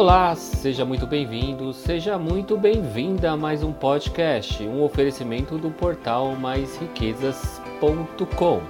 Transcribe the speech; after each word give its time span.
Olá, 0.00 0.34
seja 0.34 0.82
muito 0.82 1.06
bem-vindo, 1.06 1.74
seja 1.74 2.16
muito 2.16 2.56
bem-vinda 2.56 3.32
a 3.32 3.36
mais 3.36 3.62
um 3.62 3.70
podcast, 3.70 4.62
um 4.62 4.82
oferecimento 4.82 5.58
do 5.58 5.70
portal 5.70 6.34
maisriquezas.com. 6.36 8.62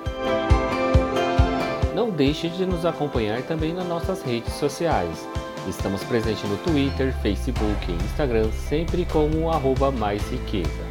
Não 1.95 2.11
deixe 2.11 2.49
de 2.49 2.67
nos 2.67 2.85
acompanhar 2.85 3.43
também 3.43 3.73
nas 3.73 3.87
nossas 3.87 4.23
redes 4.23 4.55
sociais. 4.55 5.25
Estamos 5.69 6.03
presentes 6.03 6.43
no 6.51 6.57
Twitter, 6.57 7.15
Facebook 7.23 7.89
e 7.89 8.05
Instagram, 8.07 8.51
sempre 8.51 9.05
como 9.05 9.53
arroba 9.53 9.93
mais 9.93 10.29
riqueza. 10.33 10.85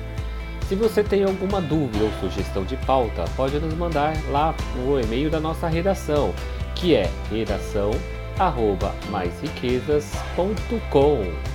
Se 0.70 0.76
você 0.76 1.04
tem 1.04 1.26
alguma 1.26 1.60
dúvida 1.60 2.06
ou 2.06 2.12
sugestão 2.22 2.64
de 2.64 2.78
pauta, 2.78 3.26
pode 3.36 3.60
nos 3.60 3.74
mandar 3.74 4.16
lá 4.32 4.56
no 4.78 4.98
e-mail 5.02 5.30
da 5.30 5.42
nossa 5.42 5.68
redação, 5.68 6.34
que 6.76 6.96
é 6.96 7.12
redação 7.30 7.92
arroba 8.40 8.96
maisriquezas.com. 9.12 11.50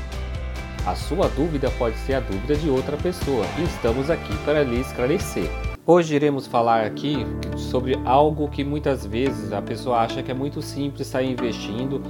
A 0.87 0.95
sua 0.95 1.29
dúvida 1.29 1.70
pode 1.79 1.97
ser 1.97 2.15
a 2.15 2.20
dúvida 2.20 2.55
de 2.55 2.69
outra 2.69 2.97
pessoa 2.98 3.47
e 3.59 3.62
estamos 3.62 4.11
aqui 4.11 4.37
para 4.45 4.62
lhe 4.62 4.80
esclarecer. 4.80 5.51
Hoje 5.87 6.15
iremos 6.15 6.47
falar 6.47 6.84
aqui 6.84 7.27
sobre 7.56 7.98
algo 8.05 8.48
que 8.48 8.62
muitas 8.62 9.06
vezes 9.06 9.52
a 9.52 9.62
pessoa 9.62 10.01
acha 10.01 10.23
que 10.23 10.30
é 10.30 10.34
muito 10.34 10.61
simples 10.61 11.06
sair 11.06 11.30
investindo, 11.30 12.02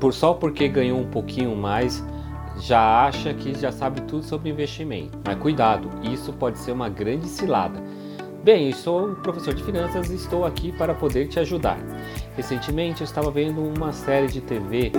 por 0.00 0.14
só 0.14 0.32
porque 0.32 0.68
ganhou 0.68 0.98
um 0.98 1.08
pouquinho 1.08 1.54
mais, 1.54 2.02
já 2.60 3.06
acha 3.06 3.34
que 3.34 3.58
já 3.58 3.70
sabe 3.70 4.00
tudo 4.02 4.24
sobre 4.24 4.50
investimento. 4.50 5.18
Mas 5.24 5.38
cuidado, 5.38 5.90
isso 6.02 6.32
pode 6.32 6.58
ser 6.58 6.72
uma 6.72 6.88
grande 6.88 7.28
cilada. 7.28 7.80
Bem, 8.42 8.70
eu 8.70 8.74
sou 8.74 9.06
um 9.06 9.14
professor 9.14 9.54
de 9.54 9.62
finanças 9.62 10.10
e 10.10 10.16
estou 10.16 10.44
aqui 10.44 10.72
para 10.72 10.92
poder 10.92 11.28
te 11.28 11.38
ajudar. 11.38 11.78
Recentemente 12.36 13.00
eu 13.00 13.04
estava 13.04 13.30
vendo 13.30 13.62
uma 13.62 13.92
série 13.92 14.26
de 14.26 14.40
TV. 14.40 14.90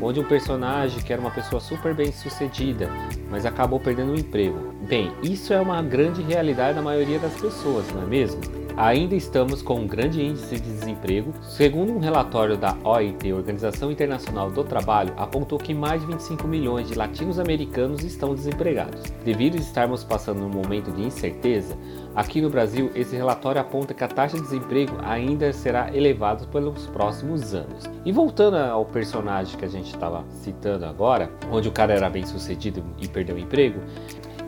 Onde 0.00 0.20
um 0.20 0.24
personagem 0.24 1.02
que 1.02 1.12
era 1.12 1.20
uma 1.20 1.32
pessoa 1.32 1.60
super 1.60 1.92
bem 1.92 2.12
sucedida, 2.12 2.88
mas 3.28 3.44
acabou 3.44 3.80
perdendo 3.80 4.12
o 4.12 4.16
emprego. 4.16 4.72
Bem, 4.88 5.12
isso 5.24 5.52
é 5.52 5.60
uma 5.60 5.82
grande 5.82 6.22
realidade 6.22 6.76
da 6.76 6.82
maioria 6.82 7.18
das 7.18 7.34
pessoas, 7.34 7.84
não 7.92 8.04
é 8.04 8.06
mesmo? 8.06 8.61
Ainda 8.76 9.14
estamos 9.14 9.60
com 9.60 9.80
um 9.80 9.86
grande 9.86 10.22
índice 10.22 10.54
de 10.54 10.62
desemprego. 10.62 11.32
Segundo 11.42 11.92
um 11.92 11.98
relatório 11.98 12.56
da 12.56 12.74
OIT, 12.82 13.32
Organização 13.32 13.90
Internacional 13.90 14.50
do 14.50 14.64
Trabalho, 14.64 15.12
apontou 15.16 15.58
que 15.58 15.74
mais 15.74 16.00
de 16.00 16.06
25 16.06 16.48
milhões 16.48 16.88
de 16.88 16.94
latinos-americanos 16.94 18.02
estão 18.02 18.34
desempregados. 18.34 19.02
Devido 19.24 19.56
a 19.56 19.60
estarmos 19.60 20.02
passando 20.02 20.44
um 20.44 20.48
momento 20.48 20.90
de 20.90 21.02
incerteza, 21.02 21.76
aqui 22.14 22.40
no 22.40 22.48
Brasil 22.48 22.90
esse 22.94 23.14
relatório 23.14 23.60
aponta 23.60 23.92
que 23.92 24.04
a 24.04 24.08
taxa 24.08 24.36
de 24.36 24.42
desemprego 24.42 24.96
ainda 25.02 25.52
será 25.52 25.94
elevada 25.94 26.46
pelos 26.46 26.86
próximos 26.86 27.54
anos. 27.54 27.84
E 28.04 28.10
voltando 28.10 28.56
ao 28.56 28.86
personagem 28.86 29.58
que 29.58 29.64
a 29.66 29.68
gente 29.68 29.92
estava 29.92 30.24
citando 30.30 30.86
agora, 30.86 31.30
onde 31.50 31.68
o 31.68 31.72
cara 31.72 31.92
era 31.92 32.08
bem 32.08 32.24
sucedido 32.24 32.82
e 32.98 33.06
perdeu 33.06 33.36
o 33.36 33.38
emprego, 33.38 33.80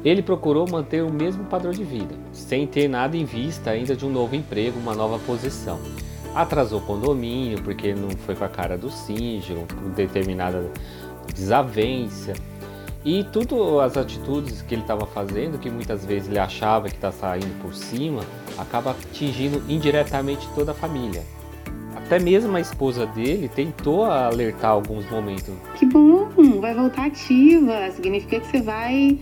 ele 0.04 0.22
procurou 0.22 0.68
manter 0.68 1.02
o 1.02 1.10
mesmo 1.10 1.44
padrão 1.44 1.72
de 1.72 1.82
vida, 1.82 2.14
sem 2.32 2.66
ter 2.66 2.88
nada 2.88 3.16
em 3.16 3.24
vista 3.24 3.70
ainda 3.70 3.96
de 3.96 4.04
um 4.04 4.10
novo 4.10 4.36
emprego, 4.36 4.78
uma 4.78 4.94
nova 4.94 5.18
posição. 5.20 5.80
Atrasou 6.34 6.80
o 6.80 6.82
condomínio 6.84 7.62
porque 7.62 7.94
não 7.94 8.10
foi 8.10 8.34
com 8.34 8.44
a 8.44 8.48
cara 8.48 8.76
do 8.76 8.90
síndico, 8.90 9.66
com 9.74 9.90
determinada 9.90 10.70
desavença. 11.32 12.34
E 13.04 13.22
tudo 13.24 13.80
as 13.80 13.96
atitudes 13.96 14.62
que 14.62 14.74
ele 14.74 14.82
estava 14.82 15.06
fazendo, 15.06 15.58
que 15.58 15.70
muitas 15.70 16.04
vezes 16.04 16.28
ele 16.28 16.38
achava 16.38 16.88
que 16.88 16.94
está 16.94 17.12
saindo 17.12 17.60
por 17.62 17.74
cima, 17.74 18.22
acaba 18.58 18.90
atingindo 18.90 19.62
indiretamente 19.68 20.46
toda 20.54 20.72
a 20.72 20.74
família. 20.74 21.22
Até 21.94 22.18
mesmo 22.18 22.54
a 22.56 22.60
esposa 22.60 23.06
dele 23.06 23.48
tentou 23.48 24.04
alertar 24.04 24.72
alguns 24.72 25.08
momentos. 25.10 25.54
Que 25.76 25.86
bom, 25.86 26.28
vai 26.60 26.74
voltar 26.74 27.06
ativa. 27.06 27.90
Significa 27.92 28.40
que 28.40 28.46
você 28.46 28.60
vai 28.60 29.18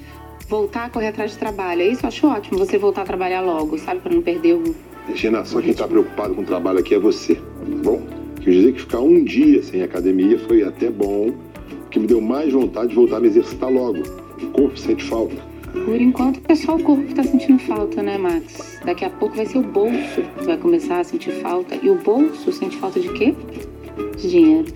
voltar 0.49 0.87
a 0.87 0.91
correr 0.91 1.09
atrás 1.09 1.33
de 1.33 1.39
trabalho. 1.39 1.83
É 1.83 1.89
isso 1.89 2.05
eu 2.05 2.09
acho 2.09 2.27
ótimo, 2.27 2.59
você 2.59 2.79
voltar 2.79 3.03
a 3.03 3.05
trabalhar 3.05 3.41
logo, 3.41 3.79
sabe? 3.79 4.01
Para 4.01 4.15
não 4.15 4.23
perder 4.23 4.55
o. 4.55 4.75
Regina, 5.09 5.45
só 5.45 5.61
quem 5.61 5.71
está 5.71 5.87
preocupado 5.87 6.35
com 6.35 6.43
o 6.43 6.47
trabalho 6.47 6.79
aqui 6.79 6.95
é 6.95 6.99
você, 6.99 7.35
tá 7.35 7.43
bom? 7.83 8.03
Quer 8.41 8.51
dizer 8.51 8.73
que 8.73 8.81
ficar 8.81 9.01
um 9.01 9.25
dia 9.25 9.63
sem 9.63 9.83
academia 9.83 10.39
foi 10.39 10.63
até 10.63 10.91
bom, 10.91 11.33
que 11.91 11.99
me 11.99 12.07
deu 12.07 12.21
mais 12.21 12.53
vontade 12.53 12.89
de 12.89 12.95
voltar 12.95 13.17
a 13.17 13.21
me 13.21 13.29
exercitar 13.29 13.71
logo. 13.71 14.03
O 14.43 14.47
corpo 14.51 14.77
sente 14.77 15.05
falta. 15.05 15.37
Por 15.73 16.01
enquanto 16.01 16.41
é 16.49 16.55
só 16.55 16.77
o 16.77 16.83
corpo 16.83 17.03
que 17.03 17.11
está 17.11 17.25
sentindo 17.25 17.59
falta, 17.61 18.03
né, 18.03 18.19
Max? 18.19 18.81
Daqui 18.85 19.05
a 19.05 19.11
pouco 19.11 19.37
vai 19.37 19.47
ser 19.47 19.59
o 19.59 19.63
bolso 19.63 20.23
que 20.39 20.45
vai 20.45 20.57
começar 20.57 21.01
a 21.01 21.05
sentir 21.05 21.33
falta. 21.41 21.75
E 21.77 21.89
o 21.89 21.95
bolso 21.95 22.53
sente 22.53 22.77
falta 22.77 23.01
de 23.01 23.11
quê? 23.15 23.35
De 24.17 24.31
dinheiro. 24.31 24.73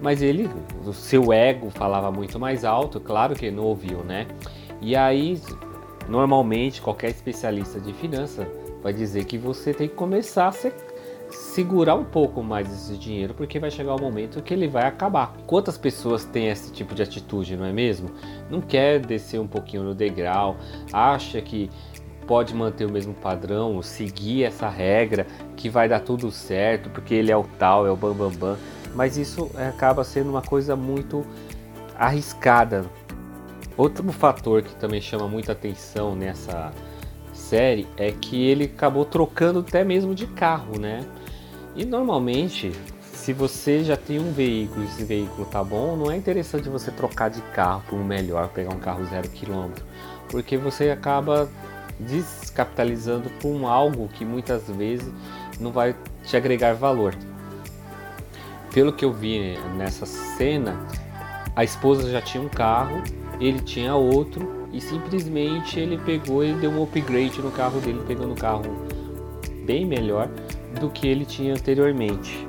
Mas 0.00 0.22
ele, 0.22 0.48
o 0.86 0.92
seu 0.92 1.32
ego 1.32 1.70
falava 1.70 2.10
muito 2.10 2.38
mais 2.38 2.64
alto, 2.64 3.00
claro 3.00 3.34
que 3.34 3.46
ele 3.46 3.56
não 3.56 3.64
ouviu, 3.64 4.04
né? 4.04 4.26
E 4.80 4.94
aí, 4.94 5.40
normalmente, 6.08 6.80
qualquer 6.80 7.10
especialista 7.10 7.80
de 7.80 7.92
finanças 7.92 8.46
vai 8.82 8.92
dizer 8.92 9.24
que 9.24 9.38
você 9.38 9.72
tem 9.74 9.88
que 9.88 9.94
começar 9.94 10.48
a 10.48 10.52
se, 10.52 10.72
segurar 11.30 11.94
um 11.94 12.04
pouco 12.04 12.42
mais 12.42 12.72
esse 12.72 12.96
dinheiro, 12.96 13.34
porque 13.34 13.58
vai 13.58 13.70
chegar 13.70 13.94
o 13.94 13.96
um 13.96 14.00
momento 14.00 14.42
que 14.42 14.54
ele 14.54 14.68
vai 14.68 14.84
acabar. 14.84 15.34
Quantas 15.46 15.76
pessoas 15.76 16.24
têm 16.24 16.48
esse 16.48 16.72
tipo 16.72 16.94
de 16.94 17.02
atitude, 17.02 17.56
não 17.56 17.64
é 17.64 17.72
mesmo? 17.72 18.10
Não 18.50 18.60
quer 18.60 19.00
descer 19.00 19.40
um 19.40 19.46
pouquinho 19.46 19.82
no 19.82 19.94
degrau, 19.94 20.56
acha 20.92 21.40
que 21.40 21.70
pode 22.26 22.54
manter 22.54 22.84
o 22.84 22.90
mesmo 22.90 23.14
padrão, 23.14 23.80
seguir 23.82 24.44
essa 24.44 24.68
regra, 24.68 25.26
que 25.56 25.68
vai 25.68 25.88
dar 25.88 26.00
tudo 26.00 26.30
certo, 26.30 26.90
porque 26.90 27.14
ele 27.14 27.30
é 27.30 27.36
o 27.36 27.44
tal, 27.58 27.86
é 27.86 27.90
o 27.90 27.96
bambambam. 27.96 28.30
Bam, 28.30 28.50
bam. 28.50 28.56
Mas 28.94 29.16
isso 29.16 29.50
acaba 29.56 30.02
sendo 30.04 30.30
uma 30.30 30.42
coisa 30.42 30.74
muito 30.74 31.24
arriscada 31.98 32.86
Outro 33.76 34.10
fator 34.10 34.62
que 34.62 34.74
também 34.76 35.00
chama 35.00 35.28
muita 35.28 35.52
atenção 35.52 36.14
nessa 36.14 36.72
série 37.32 37.86
é 37.96 38.10
que 38.10 38.46
ele 38.48 38.64
acabou 38.64 39.04
trocando 39.04 39.58
até 39.58 39.84
mesmo 39.84 40.14
de 40.14 40.26
carro, 40.26 40.78
né? 40.78 41.04
E 41.74 41.84
normalmente, 41.84 42.72
se 43.12 43.34
você 43.34 43.84
já 43.84 43.96
tem 43.96 44.18
um 44.18 44.32
veículo 44.32 44.82
e 44.82 44.86
esse 44.86 45.04
veículo 45.04 45.46
tá 45.46 45.62
bom, 45.62 45.94
não 45.94 46.10
é 46.10 46.16
interessante 46.16 46.70
você 46.70 46.90
trocar 46.90 47.28
de 47.28 47.42
carro 47.42 47.82
por 47.86 47.98
um 47.98 48.04
melhor, 48.04 48.48
pegar 48.48 48.72
um 48.72 48.78
carro 48.78 49.04
zero 49.04 49.28
quilômetro, 49.28 49.84
porque 50.30 50.56
você 50.56 50.88
acaba 50.88 51.48
descapitalizando 52.00 53.30
um 53.44 53.66
algo 53.66 54.08
que 54.08 54.24
muitas 54.24 54.68
vezes 54.68 55.12
não 55.60 55.70
vai 55.70 55.94
te 56.24 56.34
agregar 56.36 56.74
valor. 56.74 57.14
Pelo 58.72 58.92
que 58.92 59.04
eu 59.04 59.12
vi 59.12 59.58
nessa 59.76 60.06
cena, 60.06 60.78
a 61.54 61.62
esposa 61.64 62.10
já 62.10 62.20
tinha 62.20 62.42
um 62.42 62.48
carro 62.48 63.02
ele 63.40 63.60
tinha 63.60 63.94
outro 63.94 64.66
e 64.72 64.80
simplesmente 64.80 65.78
ele 65.78 65.98
pegou 65.98 66.44
e 66.44 66.52
deu 66.54 66.70
um 66.70 66.82
upgrade 66.82 67.40
no 67.40 67.50
carro 67.50 67.80
dele, 67.80 68.00
pegando 68.06 68.32
um 68.32 68.36
carro 68.36 68.62
bem 69.64 69.84
melhor 69.84 70.28
do 70.80 70.90
que 70.90 71.06
ele 71.06 71.24
tinha 71.24 71.54
anteriormente. 71.54 72.46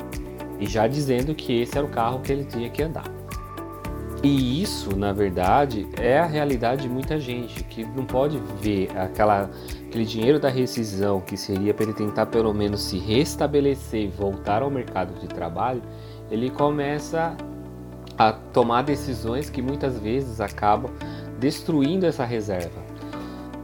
E 0.60 0.66
já 0.66 0.88
dizendo 0.88 1.36
que 1.36 1.62
esse 1.62 1.78
era 1.78 1.86
o 1.86 1.90
carro 1.90 2.20
que 2.22 2.32
ele 2.32 2.46
tinha 2.46 2.70
que 2.70 2.82
andar. 2.82 3.18
E 4.24 4.62
isso, 4.62 4.96
na 4.96 5.14
verdade, 5.14 5.88
é 5.96 6.18
a 6.18 6.26
realidade 6.26 6.84
de 6.84 6.90
muita 6.90 7.20
gente 7.20 7.64
que 7.66 7.86
não 7.86 8.04
pode 8.04 8.42
ver 8.60 8.90
aquela, 8.98 9.50
aquele 9.88 10.06
dinheiro 10.06 10.40
da 10.40 10.50
rescisão 10.50 11.22
que 11.22 11.38
seria 11.38 11.72
para 11.74 11.84
ele 11.84 11.94
tentar 11.94 12.26
pelo 12.26 12.52
menos 12.52 12.82
se 12.82 12.98
restabelecer 12.98 14.06
e 14.06 14.08
voltar 14.08 14.64
ao 14.64 14.72
mercado 14.72 15.20
de 15.20 15.28
trabalho. 15.28 15.84
Ele 16.32 16.50
começa 16.50 17.38
a 18.18 18.32
tomar 18.32 18.82
decisões 18.82 19.50
que 19.50 19.62
muitas 19.62 20.00
vezes 20.00 20.42
acabam 20.42 20.92
destruindo 21.40 22.06
essa 22.06 22.26
reserva. 22.26 22.86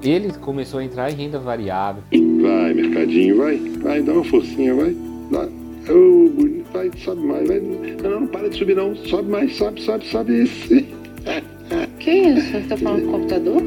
Ele 0.02 0.32
começou 0.34 0.79
a 0.79 0.84
entrar 0.84 1.11
em 1.11 1.16
renda 1.16 1.40
variável. 1.40 2.03
Vai, 2.11 2.73
mercadinho, 2.73 3.38
vai, 3.38 3.58
vai, 3.58 4.02
dá 4.02 4.14
uma 4.14 4.23
forcinha, 4.23 4.76
vai. 4.76 4.96
Dá. 5.32 5.47
Oh, 5.90 6.29
bonito, 6.29 6.66
vai, 6.72 6.91
sobe 6.97 7.26
mais, 7.26 7.47
vai. 7.47 7.59
Não, 7.59 8.20
não, 8.20 8.28
para 8.28 8.50
de 8.50 8.58
subir 8.58 8.76
não. 8.76 8.96
Sobe 8.96 9.29
mais, 9.29 9.55
sobe, 9.55 9.82
sobe, 9.82 10.05
sobe 10.05 10.44
esse. 10.44 10.85
Que 11.99 12.11
isso? 12.11 12.52
Você 12.52 12.58
está 12.58 12.76
falando 12.76 13.06
do 13.06 13.11
computador? 13.11 13.61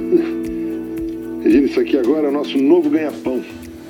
Regina, 1.43 1.67
isso 1.67 1.81
aqui 1.81 1.97
agora 1.97 2.27
é 2.27 2.29
o 2.29 2.33
nosso 2.33 2.59
novo 2.59 2.91
ganha-pão. 2.91 3.43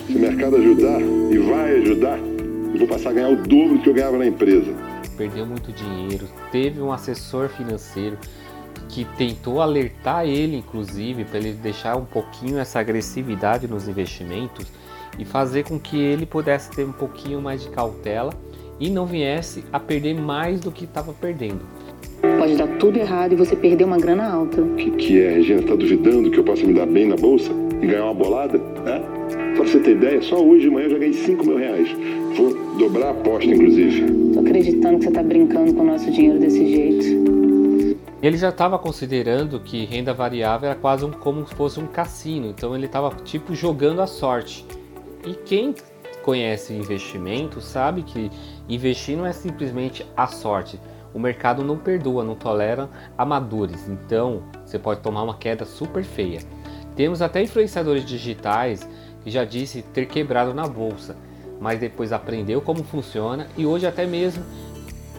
Se 0.06 0.16
o 0.16 0.20
mercado 0.20 0.56
ajudar, 0.56 1.00
e 1.00 1.38
vai 1.38 1.80
ajudar, 1.80 2.16
eu 2.16 2.78
vou 2.78 2.86
passar 2.86 3.10
a 3.10 3.12
ganhar 3.12 3.30
o 3.30 3.36
dobro 3.36 3.76
do 3.76 3.82
que 3.82 3.90
eu 3.90 3.94
ganhava 3.94 4.18
na 4.18 4.26
empresa 4.26 4.85
perdeu 5.16 5.46
muito 5.46 5.72
dinheiro, 5.72 6.28
teve 6.50 6.80
um 6.80 6.92
assessor 6.92 7.48
financeiro 7.48 8.18
que 8.88 9.04
tentou 9.16 9.60
alertar 9.60 10.26
ele, 10.26 10.56
inclusive, 10.56 11.24
para 11.24 11.38
ele 11.38 11.52
deixar 11.52 11.96
um 11.96 12.04
pouquinho 12.04 12.58
essa 12.58 12.78
agressividade 12.78 13.66
nos 13.66 13.88
investimentos 13.88 14.66
e 15.18 15.24
fazer 15.24 15.64
com 15.64 15.78
que 15.78 15.98
ele 15.98 16.26
pudesse 16.26 16.70
ter 16.70 16.84
um 16.84 16.92
pouquinho 16.92 17.40
mais 17.40 17.62
de 17.62 17.68
cautela 17.70 18.32
e 18.78 18.90
não 18.90 19.06
viesse 19.06 19.64
a 19.72 19.80
perder 19.80 20.14
mais 20.14 20.60
do 20.60 20.70
que 20.70 20.84
estava 20.84 21.12
perdendo. 21.12 21.60
Pode 22.38 22.56
dar 22.56 22.68
tudo 22.78 22.98
errado 22.98 23.32
e 23.32 23.36
você 23.36 23.56
perder 23.56 23.84
uma 23.84 23.98
grana 23.98 24.30
alta. 24.30 24.60
O 24.60 24.74
que, 24.74 24.90
que 24.90 25.20
é, 25.20 25.30
Regina? 25.30 25.62
Tá 25.62 25.74
duvidando 25.74 26.30
que 26.30 26.38
eu 26.38 26.44
possa 26.44 26.64
me 26.64 26.74
dar 26.74 26.86
bem 26.86 27.06
na 27.06 27.16
bolsa 27.16 27.50
e 27.80 27.86
ganhar 27.86 28.04
uma 28.04 28.14
bolada? 28.14 28.60
É? 28.86 28.98
Tá 29.56 29.62
você 29.62 29.80
ter 29.80 29.92
ideia, 29.92 30.20
só 30.22 30.42
hoje 30.42 30.64
de 30.64 30.70
manhã 30.70 30.86
eu 30.86 30.90
já 30.90 30.98
ganhei 30.98 31.14
5 31.14 31.46
mil 31.46 31.56
reais. 31.56 31.88
Vou 32.36 32.45
dobrar 32.86 33.08
a 33.08 33.10
aposta, 33.10 33.50
inclusive. 33.50 34.32
Tô 34.32 34.40
acreditando 34.40 34.98
que 34.98 35.04
você 35.04 35.10
tá 35.10 35.22
brincando 35.22 35.74
com 35.74 35.82
o 35.82 35.86
nosso 35.86 36.10
dinheiro 36.10 36.38
desse 36.38 36.66
jeito. 36.66 37.96
Ele 38.22 38.36
já 38.36 38.50
estava 38.50 38.78
considerando 38.78 39.60
que 39.60 39.84
renda 39.84 40.14
variável 40.14 40.70
era 40.70 40.78
quase 40.78 41.04
um, 41.04 41.10
como 41.10 41.46
se 41.46 41.54
fosse 41.54 41.80
um 41.80 41.86
cassino, 41.86 42.46
então 42.46 42.74
ele 42.74 42.86
estava 42.86 43.10
tipo 43.24 43.54
jogando 43.54 44.00
a 44.00 44.06
sorte. 44.06 44.64
E 45.24 45.34
quem 45.34 45.74
conhece 46.22 46.72
investimento 46.72 47.60
sabe 47.60 48.02
que 48.02 48.30
investir 48.68 49.16
não 49.16 49.26
é 49.26 49.32
simplesmente 49.32 50.06
a 50.16 50.28
sorte. 50.28 50.80
O 51.12 51.18
mercado 51.18 51.64
não 51.64 51.76
perdoa, 51.76 52.22
não 52.22 52.34
tolera 52.34 52.88
amadores, 53.18 53.88
então 53.88 54.42
você 54.64 54.78
pode 54.78 55.00
tomar 55.00 55.22
uma 55.22 55.36
queda 55.36 55.64
super 55.64 56.04
feia. 56.04 56.40
Temos 56.94 57.20
até 57.20 57.42
influenciadores 57.42 58.04
digitais 58.04 58.88
que 59.22 59.30
já 59.30 59.44
disse 59.44 59.82
ter 59.82 60.06
quebrado 60.06 60.54
na 60.54 60.66
bolsa, 60.66 61.16
mas 61.60 61.80
depois 61.80 62.12
aprendeu 62.12 62.60
como 62.60 62.84
funciona 62.84 63.48
e 63.56 63.66
hoje 63.66 63.86
até 63.86 64.06
mesmo 64.06 64.44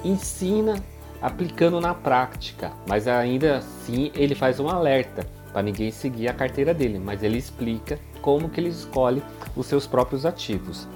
ensina 0.04 0.76
aplicando 1.22 1.82
na 1.82 1.94
prática, 1.94 2.72
mas 2.88 3.08
ainda 3.08 3.58
assim 3.58 4.12
ele 4.16 4.36
faz 4.36 4.60
um 4.60 4.70
alerta 4.70 5.26
para 5.52 5.62
ninguém 5.62 5.92
seguir 5.92 6.28
a 6.28 6.34
carteira 6.34 6.74
dele, 6.74 7.00
mas 7.00 7.24
ele 7.24 7.38
explica 7.38 8.00
como 8.22 8.50
que 8.50 8.60
ele 8.60 8.70
escolhe 8.70 9.24
os 9.56 9.66
seus 9.66 9.88
próprios 9.88 10.26
ativos. 10.26 10.88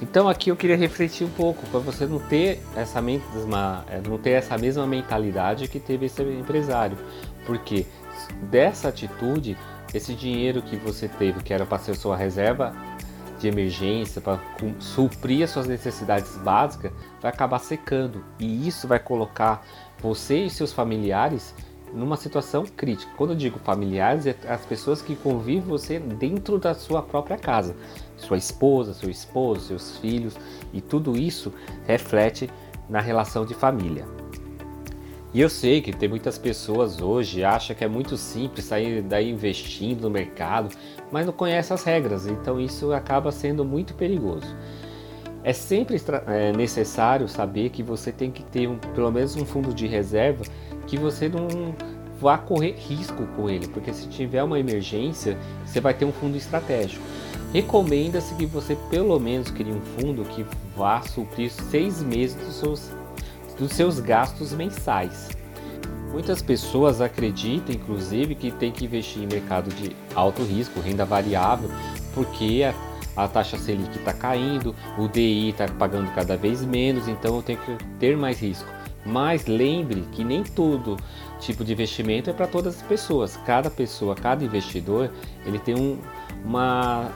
Então 0.00 0.28
aqui 0.28 0.50
eu 0.50 0.56
queria 0.56 0.76
refletir 0.76 1.24
um 1.24 1.30
pouco 1.30 1.64
para 1.66 1.78
você 1.78 2.06
não 2.06 2.18
ter 2.18 2.60
essa 2.74 3.00
mesma, 3.00 3.84
é, 3.88 4.00
não 4.08 4.18
ter 4.18 4.30
essa 4.30 4.58
mesma 4.58 4.86
mentalidade 4.86 5.68
que 5.68 5.78
teve 5.78 6.06
esse 6.06 6.22
empresário, 6.22 6.98
porque 7.46 7.86
dessa 8.50 8.88
atitude, 8.88 9.56
esse 9.94 10.14
dinheiro 10.14 10.60
que 10.60 10.76
você 10.76 11.06
teve, 11.06 11.40
que 11.42 11.54
era 11.54 11.64
para 11.64 11.78
ser 11.78 11.94
sua 11.94 12.16
reserva 12.16 12.74
de 13.42 13.48
emergência, 13.48 14.20
para 14.20 14.40
suprir 14.78 15.44
as 15.44 15.50
suas 15.50 15.66
necessidades 15.66 16.36
básicas, 16.38 16.92
vai 17.20 17.30
acabar 17.30 17.58
secando 17.58 18.24
e 18.38 18.66
isso 18.66 18.86
vai 18.86 18.98
colocar 18.98 19.66
você 20.00 20.44
e 20.44 20.50
seus 20.50 20.72
familiares 20.72 21.54
numa 21.92 22.16
situação 22.16 22.64
crítica. 22.64 23.12
Quando 23.16 23.30
eu 23.30 23.36
digo 23.36 23.58
familiares, 23.58 24.26
é 24.26 24.36
as 24.48 24.64
pessoas 24.64 25.02
que 25.02 25.14
convivem 25.14 25.60
você 25.60 25.98
dentro 25.98 26.58
da 26.58 26.72
sua 26.72 27.02
própria 27.02 27.36
casa, 27.36 27.76
sua 28.16 28.38
esposa, 28.38 28.94
seu 28.94 29.10
esposo, 29.10 29.66
seus 29.66 29.98
filhos, 29.98 30.36
e 30.72 30.80
tudo 30.80 31.18
isso 31.18 31.52
reflete 31.84 32.48
na 32.88 33.00
relação 33.00 33.44
de 33.44 33.54
família. 33.54 34.21
E 35.34 35.40
eu 35.40 35.48
sei 35.48 35.80
que 35.80 35.92
tem 35.92 36.08
muitas 36.08 36.36
pessoas 36.36 37.00
hoje 37.00 37.42
acham 37.42 37.74
que 37.74 37.82
é 37.82 37.88
muito 37.88 38.18
simples 38.18 38.66
sair 38.66 39.00
daí 39.00 39.30
investindo 39.30 40.02
no 40.02 40.10
mercado, 40.10 40.68
mas 41.10 41.24
não 41.24 41.32
conhece 41.32 41.72
as 41.72 41.82
regras, 41.82 42.26
então 42.26 42.60
isso 42.60 42.92
acaba 42.92 43.32
sendo 43.32 43.64
muito 43.64 43.94
perigoso. 43.94 44.54
É 45.42 45.54
sempre 45.54 46.00
é 46.26 46.52
necessário 46.52 47.26
saber 47.28 47.70
que 47.70 47.82
você 47.82 48.12
tem 48.12 48.30
que 48.30 48.44
ter 48.44 48.68
um, 48.68 48.76
pelo 48.76 49.10
menos 49.10 49.34
um 49.34 49.44
fundo 49.44 49.72
de 49.72 49.86
reserva 49.86 50.44
que 50.86 50.98
você 50.98 51.28
não 51.28 51.74
vá 52.20 52.36
correr 52.38 52.76
risco 52.78 53.26
com 53.34 53.48
ele, 53.48 53.66
porque 53.68 53.92
se 53.92 54.06
tiver 54.08 54.42
uma 54.44 54.60
emergência, 54.60 55.36
você 55.64 55.80
vai 55.80 55.94
ter 55.94 56.04
um 56.04 56.12
fundo 56.12 56.36
estratégico. 56.36 57.02
Recomenda-se 57.52 58.34
que 58.34 58.46
você 58.46 58.76
pelo 58.88 59.18
menos 59.18 59.50
crie 59.50 59.72
um 59.72 59.80
fundo 59.80 60.24
que 60.24 60.44
vá 60.76 61.02
suprir 61.02 61.50
seis 61.50 62.00
meses 62.02 62.36
dos 62.36 62.54
seus, 62.54 62.90
dos 63.58 63.72
seus 63.72 64.00
gastos 64.00 64.52
mensais. 64.52 65.30
Muitas 66.12 66.42
pessoas 66.42 67.00
acreditam, 67.00 67.74
inclusive, 67.74 68.34
que 68.34 68.50
tem 68.50 68.70
que 68.70 68.84
investir 68.84 69.22
em 69.22 69.26
mercado 69.26 69.74
de 69.74 69.96
alto 70.14 70.42
risco, 70.42 70.78
renda 70.78 71.06
variável, 71.06 71.70
porque 72.14 72.62
a, 73.16 73.24
a 73.24 73.26
taxa 73.26 73.56
Selic 73.56 73.96
está 73.96 74.12
caindo, 74.12 74.74
o 74.98 75.08
DI 75.08 75.50
está 75.50 75.66
pagando 75.66 76.12
cada 76.14 76.36
vez 76.36 76.62
menos, 76.62 77.08
então 77.08 77.36
eu 77.36 77.42
tenho 77.42 77.58
que 77.60 77.76
ter 77.98 78.14
mais 78.16 78.38
risco. 78.40 78.68
Mas 79.04 79.46
lembre 79.46 80.02
que 80.12 80.22
nem 80.22 80.44
todo 80.44 80.98
tipo 81.40 81.64
de 81.64 81.72
investimento 81.72 82.30
é 82.30 82.32
para 82.32 82.46
todas 82.46 82.76
as 82.76 82.82
pessoas. 82.82 83.36
Cada 83.46 83.70
pessoa, 83.70 84.14
cada 84.14 84.44
investidor, 84.44 85.10
ele 85.44 85.58
tem 85.58 85.74
um, 85.74 85.98
uma 86.44 87.10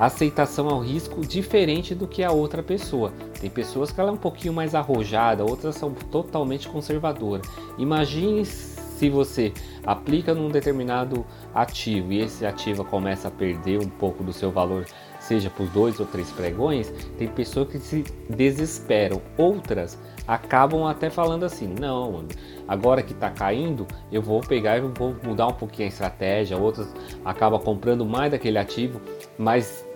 aceitação 0.00 0.68
ao 0.68 0.80
risco 0.80 1.20
diferente 1.20 1.94
do 1.94 2.08
que 2.08 2.24
a 2.24 2.32
outra 2.32 2.62
pessoa. 2.62 3.12
Tem 3.38 3.50
pessoas 3.50 3.92
que 3.92 4.00
ela 4.00 4.10
é 4.10 4.12
um 4.12 4.16
pouquinho 4.16 4.54
mais 4.54 4.74
arrojada, 4.74 5.44
outras 5.44 5.76
são 5.76 5.92
totalmente 5.92 6.68
conservadoras. 6.68 7.46
Imagine 7.76 8.44
se 8.46 9.10
você 9.10 9.52
aplica 9.84 10.34
num 10.34 10.48
determinado 10.48 11.24
ativo 11.54 12.12
e 12.12 12.20
esse 12.20 12.46
ativo 12.46 12.84
começa 12.84 13.28
a 13.28 13.30
perder 13.30 13.78
um 13.78 13.88
pouco 13.88 14.24
do 14.24 14.32
seu 14.32 14.50
valor 14.50 14.86
seja 15.20 15.50
por 15.50 15.68
dois 15.68 16.00
ou 16.00 16.06
três 16.06 16.28
pregões, 16.32 16.90
tem 17.16 17.28
pessoas 17.28 17.68
que 17.68 17.78
se 17.78 18.04
desesperam. 18.28 19.20
Outras 19.36 19.98
acabam 20.26 20.84
até 20.84 21.10
falando 21.10 21.44
assim: 21.44 21.72
não, 21.78 22.24
agora 22.66 23.02
que 23.02 23.12
está 23.12 23.30
caindo, 23.30 23.86
eu 24.10 24.22
vou 24.22 24.40
pegar 24.40 24.78
e 24.78 24.80
vou 24.80 25.14
mudar 25.22 25.46
um 25.46 25.52
pouquinho 25.52 25.86
a 25.86 25.92
estratégia. 25.92 26.56
Outras 26.56 26.92
acabam 27.24 27.60
comprando 27.60 28.04
mais 28.04 28.32
daquele 28.32 28.58
ativo, 28.58 29.00
mas 29.38 29.86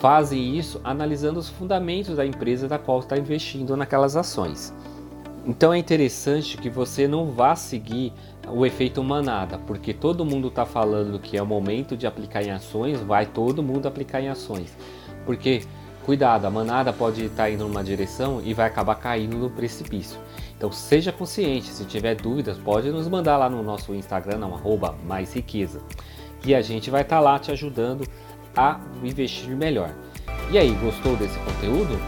fazem 0.00 0.56
isso 0.56 0.80
analisando 0.82 1.38
os 1.38 1.48
fundamentos 1.48 2.16
da 2.16 2.24
empresa 2.24 2.66
da 2.66 2.78
qual 2.78 3.00
está 3.00 3.18
investindo 3.18 3.76
naquelas 3.76 4.16
ações. 4.16 4.74
Então 5.46 5.72
é 5.72 5.78
interessante 5.78 6.56
que 6.56 6.68
você 6.68 7.06
não 7.06 7.30
vá 7.30 7.54
seguir 7.54 8.12
o 8.48 8.64
efeito 8.64 9.02
manada, 9.04 9.58
porque 9.58 9.92
todo 9.92 10.24
mundo 10.24 10.48
está 10.48 10.64
falando 10.66 11.18
que 11.18 11.36
é 11.36 11.42
o 11.42 11.46
momento 11.46 11.96
de 11.96 12.06
aplicar 12.06 12.42
em 12.42 12.50
ações, 12.50 13.00
vai 13.00 13.26
todo 13.26 13.62
mundo 13.62 13.86
aplicar 13.86 14.20
em 14.20 14.28
ações. 14.28 14.76
Porque, 15.24 15.62
cuidado, 16.04 16.46
a 16.46 16.50
manada 16.50 16.92
pode 16.92 17.24
estar 17.24 17.44
tá 17.44 17.50
indo 17.50 17.66
numa 17.66 17.84
direção 17.84 18.40
e 18.42 18.54
vai 18.54 18.66
acabar 18.66 18.96
caindo 18.96 19.36
no 19.36 19.50
precipício. 19.50 20.18
Então 20.56 20.72
seja 20.72 21.12
consciente, 21.12 21.68
se 21.68 21.84
tiver 21.84 22.14
dúvidas, 22.14 22.58
pode 22.58 22.90
nos 22.90 23.08
mandar 23.08 23.36
lá 23.36 23.48
no 23.48 23.62
nosso 23.62 23.94
Instagram, 23.94 24.38
não, 24.38 24.60
mais 25.06 25.34
riqueza. 25.34 25.80
E 26.44 26.54
a 26.54 26.62
gente 26.62 26.90
vai 26.90 27.02
estar 27.02 27.16
tá 27.16 27.20
lá 27.20 27.38
te 27.38 27.50
ajudando 27.50 28.06
a 28.56 28.78
investir 29.02 29.56
melhor. 29.56 29.90
E 30.50 30.58
aí, 30.58 30.70
gostou 30.82 31.16
desse 31.16 31.38
conteúdo? 31.40 31.98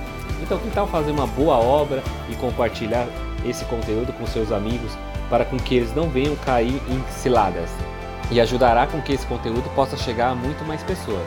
Então 0.42 0.58
que 0.58 0.70
tal 0.70 0.86
fazer 0.86 1.12
uma 1.12 1.26
boa 1.26 1.56
obra 1.56 2.02
e 2.28 2.34
compartilhar 2.36 3.06
esse 3.44 3.64
conteúdo 3.66 4.12
com 4.12 4.26
seus 4.26 4.50
amigos 4.50 4.92
para 5.30 5.44
com 5.44 5.56
que 5.56 5.76
eles 5.76 5.94
não 5.94 6.08
venham 6.08 6.34
cair 6.36 6.80
em 6.88 7.12
ciladas 7.12 7.70
e 8.30 8.40
ajudará 8.40 8.86
com 8.86 9.00
que 9.00 9.12
esse 9.12 9.26
conteúdo 9.26 9.68
possa 9.74 9.96
chegar 9.96 10.30
a 10.30 10.34
muito 10.34 10.64
mais 10.64 10.82
pessoas. 10.82 11.26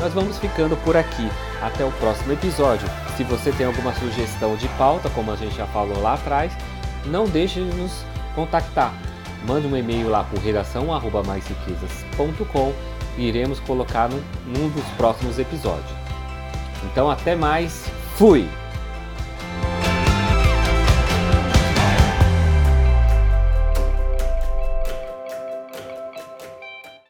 Nós 0.00 0.12
vamos 0.12 0.38
ficando 0.38 0.76
por 0.78 0.96
aqui. 0.96 1.28
Até 1.62 1.84
o 1.84 1.90
próximo 1.92 2.32
episódio. 2.32 2.86
Se 3.16 3.24
você 3.24 3.50
tem 3.52 3.66
alguma 3.66 3.94
sugestão 3.94 4.54
de 4.56 4.68
pauta, 4.76 5.08
como 5.10 5.32
a 5.32 5.36
gente 5.36 5.56
já 5.56 5.66
falou 5.66 6.00
lá 6.00 6.14
atrás, 6.14 6.52
não 7.06 7.24
deixe 7.24 7.60
de 7.60 7.76
nos 7.76 8.04
contactar. 8.34 8.92
Mande 9.46 9.66
um 9.66 9.76
e-mail 9.76 10.08
lá 10.08 10.24
por 10.24 10.38
redação@maisriquezas.com 10.38 12.72
e 13.16 13.28
iremos 13.28 13.60
colocar 13.60 14.08
num 14.08 14.68
dos 14.70 14.84
próximos 14.96 15.38
episódios. 15.38 15.92
Então 16.84 17.08
até 17.10 17.36
mais. 17.36 17.84
Fui! 18.16 18.48